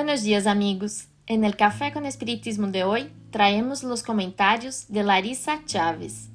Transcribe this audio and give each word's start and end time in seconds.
Buenos 0.00 0.22
dias, 0.22 0.46
amigos. 0.46 1.08
En 1.26 1.42
el 1.42 1.56
Café 1.56 1.92
con 1.92 2.06
Espiritismo 2.06 2.68
de 2.68 2.84
hoy 2.84 3.10
traemos 3.32 3.82
los 3.82 4.04
comentarios 4.04 4.86
de 4.86 5.02
Larissa 5.02 5.64
Chávez. 5.64 6.28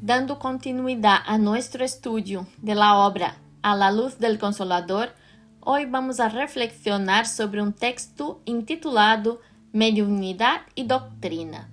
Dando 0.00 0.38
continuidad 0.38 1.16
a 1.26 1.36
nuestro 1.36 1.84
estudio 1.84 2.46
de 2.62 2.76
la 2.76 2.94
obra 2.98 3.38
A 3.62 3.74
la 3.74 3.90
luz 3.90 4.20
del 4.20 4.38
Consolador, 4.38 5.12
hoy 5.58 5.86
vamos 5.86 6.20
a 6.20 6.28
reflexionar 6.28 7.26
sobre 7.26 7.60
un 7.60 7.72
texto 7.72 8.40
intitulado 8.44 9.40
Mediunidad 9.72 10.60
y 10.76 10.84
Doctrina. 10.84 11.68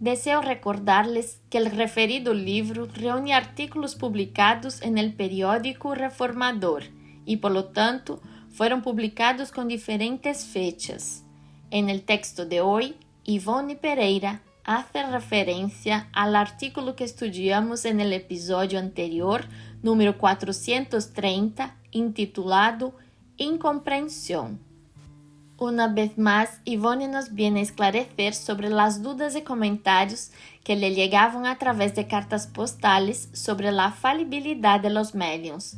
Deseo 0.00 0.42
recordarles 0.42 1.40
que 1.50 1.58
el 1.58 1.70
referido 1.70 2.34
libro 2.34 2.88
reúne 2.92 3.32
artículos 3.32 3.94
publicados 3.94 4.82
en 4.82 4.98
el 4.98 5.14
periódico 5.14 5.94
Reformador 5.94 6.82
y, 7.24 7.36
por 7.36 7.52
lo 7.52 7.66
tanto, 7.66 8.20
fueron 8.50 8.82
publicados 8.82 9.52
con 9.52 9.68
diferentes 9.68 10.44
fechas. 10.44 11.24
En 11.70 11.88
el 11.88 12.02
texto 12.02 12.46
de 12.46 12.60
hoy, 12.60 12.96
Ivone 13.24 13.76
Pereira 13.76 14.42
hace 14.64 15.06
referencia 15.06 16.08
al 16.12 16.36
artículo 16.36 16.96
que 16.96 17.04
estudiamos 17.04 17.84
en 17.84 18.00
el 18.00 18.12
episodio 18.12 18.78
anterior, 18.78 19.44
número 19.82 20.18
430, 20.18 21.76
intitulado 21.92 22.94
Incomprensión. 23.36 24.60
Una 25.56 25.88
vez 25.88 26.16
más, 26.18 26.60
Ivone 26.64 27.06
nos 27.06 27.34
viene 27.34 27.60
a 27.60 27.62
esclarecer 27.62 28.34
sobre 28.34 28.70
las 28.70 29.02
dudas 29.02 29.36
y 29.36 29.42
comentarios 29.42 30.30
que 30.64 30.74
le 30.74 30.94
llegaban 30.94 31.46
a 31.46 31.58
través 31.58 31.94
de 31.94 32.06
cartas 32.06 32.46
postales 32.46 33.28
sobre 33.32 33.70
la 33.70 33.92
falibilidad 33.92 34.80
de 34.80 34.90
los 34.90 35.14
medios. 35.14 35.76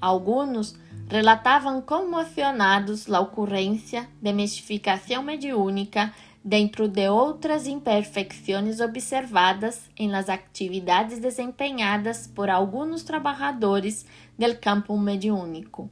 Algunos 0.00 0.76
relatavam 1.10 1.82
comocionados 1.82 3.10
a 3.10 3.18
ocorrência 3.18 4.08
de 4.22 4.32
mistificação 4.32 5.24
mediúnica 5.24 6.14
dentro 6.42 6.86
de 6.86 7.08
outras 7.08 7.66
imperfeições 7.66 8.80
observadas 8.80 9.90
em 9.96 10.08
las 10.08 10.28
atividades 10.28 11.18
desempenhadas 11.18 12.28
por 12.28 12.48
alguns 12.48 13.02
trabalhadores 13.02 14.06
del 14.38 14.60
campo 14.60 14.96
mediúnico. 14.96 15.90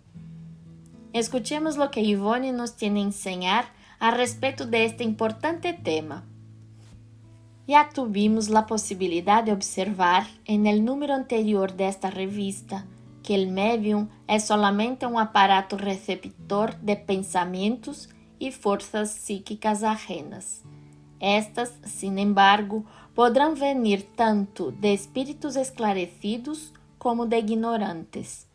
Escuchemos 1.13 1.75
lo 1.75 1.91
que 1.91 2.01
Ivone 2.01 2.53
nos 2.53 2.77
tiene 2.77 3.01
a 3.01 3.05
enseñar 3.05 3.65
a 3.99 4.13
respeito 4.13 4.67
de 4.67 4.85
este 4.85 5.03
importante 5.03 5.73
tema. 5.73 6.25
Já 7.67 7.89
tuvimos 7.89 8.55
a 8.55 8.63
possibilidade 8.63 9.47
de 9.47 9.53
observar 9.53 10.29
en 10.47 10.69
el 10.69 10.85
número 10.85 11.13
anterior 11.13 11.73
desta 11.73 12.09
revista 12.09 12.87
que 13.29 13.35
el 13.35 13.49
medium 13.49 14.09
es 14.27 14.45
solamente 14.45 15.05
un 15.05 15.19
aparato 15.19 15.77
receptor 15.77 16.81
de 16.81 16.97
pensamientos 16.97 18.09
y 18.39 18.53
fuerzas 18.53 19.11
psíquicas 19.11 19.83
ajenas. 19.83 20.63
Estas, 21.21 21.75
sin 21.85 22.19
embargo, 22.19 22.87
podrán 23.15 23.61
venir 23.61 24.09
tanto 24.17 24.73
de 24.73 24.95
espíritus 24.95 25.57
esclarecidos 25.57 26.73
como 26.97 27.27
de 27.27 27.41
ignorantes, 27.41 28.47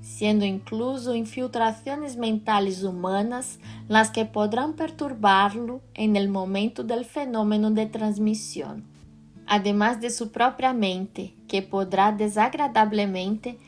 siendo 0.00 0.46
incluso 0.46 1.14
infiltraciones 1.14 2.16
mentales 2.16 2.84
humanas 2.84 3.58
las 3.86 4.10
que 4.10 4.24
podrán 4.24 4.72
perturbarlo 4.76 5.82
en 5.92 6.16
el 6.16 6.30
momento 6.30 6.84
del 6.84 7.04
fenómeno 7.04 7.70
de 7.70 7.84
transmisión, 7.84 8.86
además 9.46 10.00
de 10.00 10.08
su 10.08 10.32
propia 10.32 10.72
mente, 10.72 11.34
que 11.48 11.60
podrá 11.60 12.12
desagradablemente 12.12 13.58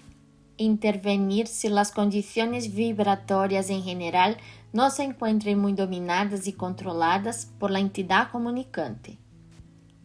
intervenir 0.56 1.46
si 1.46 1.68
las 1.68 1.90
condiciones 1.90 2.74
vibratorias 2.74 3.70
en 3.70 3.82
general 3.82 4.36
no 4.72 4.90
se 4.90 5.04
encuentren 5.04 5.58
muy 5.58 5.72
dominadas 5.72 6.46
y 6.46 6.52
controladas 6.52 7.48
por 7.58 7.70
la 7.70 7.80
entidad 7.80 8.30
comunicante. 8.30 9.18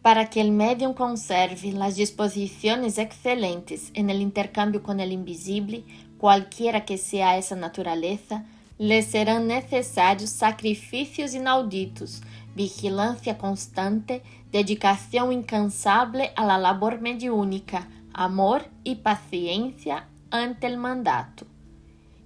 Para 0.02 0.30
que 0.30 0.40
el 0.40 0.50
medium 0.52 0.94
conserve 0.94 1.72
las 1.72 1.96
disposiciones 1.96 2.96
excelentes 2.96 3.90
en 3.94 4.10
el 4.10 4.20
intercambio 4.20 4.82
con 4.82 5.00
el 5.00 5.12
invisible, 5.12 5.84
cualquiera 6.18 6.84
que 6.84 6.98
sea 6.98 7.36
esa 7.36 7.56
naturaleza, 7.56 8.46
le 8.78 9.02
serán 9.02 9.46
necesarios 9.46 10.30
sacrificios 10.30 11.34
inauditos, 11.34 12.22
vigilancia 12.54 13.36
constante, 13.36 14.22
dedicación 14.50 15.32
incansable 15.32 16.32
a 16.34 16.46
la 16.46 16.56
labor 16.58 17.00
mediúnica, 17.00 17.88
amor 18.14 18.64
y 18.84 18.96
paciencia 18.96 20.06
ante 20.30 20.66
el 20.66 20.76
mandato. 20.76 21.46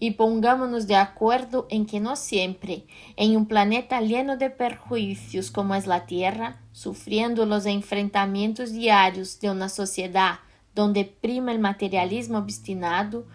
Y 0.01 0.13
pongámonos 0.13 0.87
de 0.87 0.97
acuerdo 0.97 1.67
en 1.71 1.87
que 1.87 2.01
no 2.01 2.17
siempre, 2.17 2.85
en 3.17 3.37
un 3.37 3.47
planeta 3.47 4.01
lleno 4.01 4.37
de 4.37 4.51
perjuicios 4.51 5.51
como 5.51 5.75
es 5.75 5.87
la 5.87 6.07
Tierra, 6.07 6.61
sufriendo 6.73 7.47
los 7.47 7.65
enfrentamientos 7.67 8.73
diarios 8.73 9.41
de 9.41 9.51
una 9.51 9.69
sociedad 9.69 10.41
donde 10.75 11.05
prima 11.05 11.53
el 11.53 11.61
materialismo 11.61 12.39
obstinado, 12.39 13.27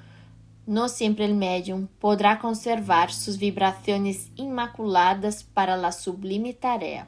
no 0.68 0.88
siempre 0.88 1.26
el 1.26 1.34
medium 1.34 1.88
podrá 1.88 2.38
conservar 2.38 3.12
sus 3.12 3.40
vibraciones 3.40 4.30
inmaculadas 4.36 5.44
para 5.44 5.78
la 5.78 5.92
sublime 5.92 6.54
tarea. 6.54 7.08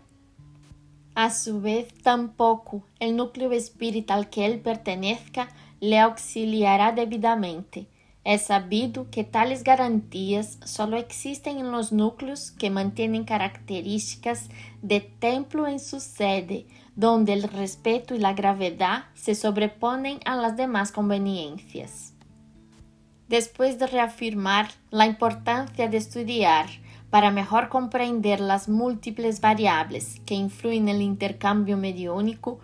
A 1.14 1.30
su 1.30 1.62
vez, 1.62 1.94
tampoco 2.02 2.84
el 3.00 3.16
núcleo 3.16 3.52
espiritual 3.52 4.20
al 4.20 4.30
que 4.30 4.46
él 4.46 4.62
pertenezca 4.62 5.50
le 5.82 5.98
auxiliará 5.98 6.92
debidamente. 6.92 7.88
É 8.24 8.38
sabido 8.38 9.08
que 9.10 9.24
tales 9.24 9.64
garantias 9.64 10.60
só 10.64 10.86
existem 10.96 11.60
em 11.60 11.64
los 11.64 11.90
núcleos 11.90 12.52
que 12.52 12.70
mantêm 12.70 13.24
características 13.24 14.48
de 14.82 15.00
templo 15.00 15.66
em 15.66 15.80
su 15.80 16.00
sede, 16.00 16.68
donde 16.96 17.34
el 17.34 17.42
respeto 17.42 18.14
y 18.14 18.20
la 18.20 18.34
gravedad 18.34 19.06
se 19.16 19.34
sobreponen 19.34 20.20
a 20.24 20.36
las 20.36 20.56
demás 20.56 20.92
conveniencias. 20.92 22.14
Después 23.28 23.80
de 23.80 23.88
reafirmar 23.88 24.70
la 24.92 25.08
importancia 25.08 25.88
de 25.88 25.98
estudiar 25.98 26.68
para 27.10 27.32
mejor 27.32 27.70
comprender 27.70 28.40
las 28.40 28.70
múltiples 28.70 29.42
variables 29.42 30.22
que 30.28 30.36
influyen 30.36 30.90
en 30.90 30.96
el 30.96 31.02
intercambio 31.02 31.76
mediúnico, 31.76 32.60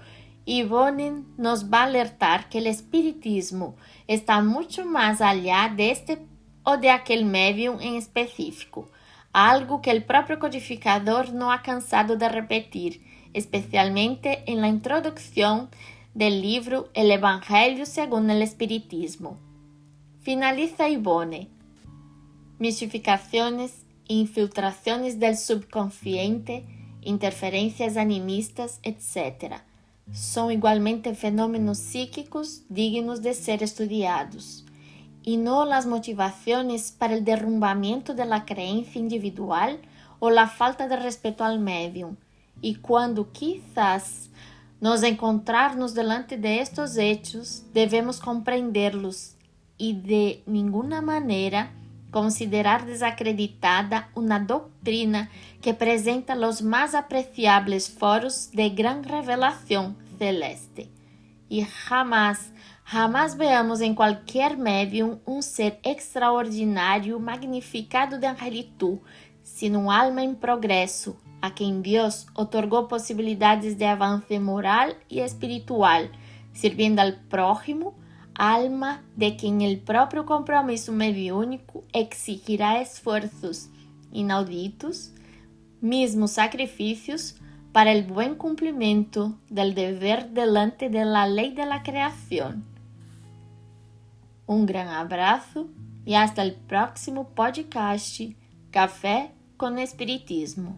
Ivone 0.50 1.26
nos 1.36 1.70
va 1.70 1.82
a 1.82 1.84
alertar 1.84 2.48
que 2.48 2.60
el 2.60 2.68
espiritismo 2.68 3.76
está 4.08 4.42
mucho 4.42 4.86
más 4.86 5.20
allá 5.20 5.74
de 5.76 5.92
este 5.92 6.26
o 6.64 6.78
de 6.78 6.90
aquel 6.90 7.26
medium 7.26 7.82
en 7.82 7.96
específico, 7.96 8.90
algo 9.34 9.82
que 9.82 9.92
el 9.92 10.06
propio 10.06 10.40
codificador 10.40 11.34
no 11.34 11.52
ha 11.52 11.62
cansado 11.64 12.16
de 12.16 12.30
repetir, 12.30 13.04
especialmente 13.34 14.50
en 14.50 14.62
la 14.62 14.70
introducción 14.70 15.70
del 16.14 16.42
libro 16.42 16.92
El 16.94 17.12
Evangelio 17.12 17.86
según 17.86 18.30
el 18.30 18.42
Espiritismo. 18.42 19.38
Finaliza 20.22 20.88
Ivone. 20.88 21.50
Mistificaciones, 22.58 23.86
infiltraciones 24.08 25.20
del 25.20 25.36
subconsciente, 25.36 26.64
interferencias 27.02 27.98
animistas, 27.98 28.80
etc 28.84 29.68
são 30.12 30.52
igualmente 30.52 31.14
fenômenos 31.14 31.80
psíquicos 31.80 32.64
dignos 32.70 33.20
de 33.20 33.34
ser 33.34 33.62
estudiados, 33.62 34.66
e 35.26 35.38
não 35.38 35.72
as 35.72 35.86
motivações 35.86 36.90
para 36.90 37.18
o 37.18 37.22
derrumbamento 37.22 38.14
da 38.14 38.40
crença 38.40 38.98
individual 38.98 39.78
ou 40.20 40.30
a 40.38 40.48
falta 40.48 40.88
de 40.88 40.96
respeito 40.96 41.42
ao 41.42 41.58
médium. 41.60 42.16
E 42.64 42.74
quando 42.76 43.26
quizás 43.26 44.30
nos 44.80 45.04
encontrarmos 45.04 45.94
delante 45.94 46.38
de 46.38 46.48
estos 46.48 46.98
hechos, 46.98 47.64
devemos 47.74 48.20
compreendê-los 48.20 49.36
e 49.78 49.94
de 49.94 50.40
nenhuma 50.48 51.02
maneira 51.02 51.70
considerar 52.12 52.86
desacreditada 52.86 54.08
uma 54.16 54.40
doutrina 54.40 55.30
que 55.62 55.70
apresenta 55.70 56.36
os 56.36 56.62
mais 56.62 56.96
apreciables 56.96 57.88
foros 57.88 58.48
de 58.54 58.70
gran 58.70 59.02
revelação 59.02 59.96
celeste. 60.18 60.90
E 61.50 61.66
jamás, 61.88 62.52
jamás 62.86 63.34
veamos 63.34 63.82
em 63.82 63.94
qualquer 63.94 64.58
médium 64.58 65.20
um 65.26 65.42
ser 65.42 65.80
extraordinário 65.84 67.20
magnificado 67.20 68.18
de 68.18 68.26
angelitud, 68.26 69.00
sino 69.44 69.80
um 69.80 69.92
alma 69.92 70.22
em 70.22 70.34
progresso, 70.34 71.16
a 71.42 71.50
quem 71.50 71.82
Deus 71.82 72.26
otorgou 72.36 72.88
possibilidades 72.88 73.76
de 73.76 73.86
avance 73.86 74.38
moral 74.40 74.94
e 75.10 75.20
espiritual, 75.20 76.08
servindo 76.54 77.00
ao 77.00 77.12
prójimo 77.30 77.94
alma 78.38 79.02
de 79.16 79.36
quien 79.36 79.62
el 79.62 79.80
propio 79.80 80.26
compromiso 80.26 80.92
mediúnico 80.92 81.84
exigirá 81.92 82.80
esfuerzos 82.80 83.70
inauditos, 84.12 85.12
mismos 85.82 86.32
sacrificios 86.32 87.36
para 87.72 87.92
el 87.92 88.04
buen 88.04 88.36
cumplimiento 88.36 89.38
del 89.50 89.74
deber 89.74 90.30
delante 90.30 90.90
de 90.90 91.06
la 91.06 91.28
ley 91.28 91.54
de 91.54 91.66
la 91.66 91.84
creación. 91.84 92.64
Un 94.46 94.66
gran 94.66 94.88
abrazo 94.88 95.68
y 96.06 96.14
hasta 96.14 96.42
el 96.42 96.54
próximo 96.54 97.30
podcast 97.30 98.22
Café 98.72 99.32
con 99.58 99.78
Espiritismo. 99.78 100.78